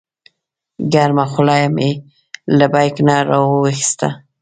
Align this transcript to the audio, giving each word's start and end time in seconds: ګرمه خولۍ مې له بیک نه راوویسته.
ګرمه 0.93 1.25
خولۍ 1.31 1.63
مې 1.75 1.89
له 2.57 2.65
بیک 2.73 2.95
نه 3.07 3.15
راوویسته. 3.29 4.07